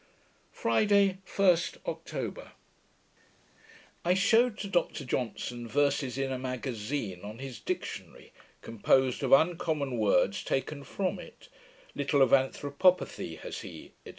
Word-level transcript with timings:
Friday, 0.51 1.19
1st 1.27 1.77
October 1.85 2.53
I 4.03 4.15
shewed 4.15 4.57
to 4.57 4.67
Dr 4.67 5.05
Johnson 5.05 5.67
verses 5.67 6.17
in 6.17 6.31
a 6.31 6.39
magazine, 6.39 7.21
on 7.23 7.37
his 7.37 7.59
Dictionary, 7.59 8.33
composed 8.63 9.21
of 9.21 9.31
uncommon 9.31 9.99
words 9.99 10.43
taken 10.43 10.83
from 10.83 11.19
it: 11.19 11.49
Little 11.93 12.23
of 12.23 12.31
Anthropopathy 12.33 13.37
has 13.41 13.59
he, 13.61 13.91
&c." 14.07 14.09